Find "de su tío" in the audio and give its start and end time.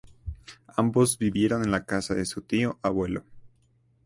2.15-2.79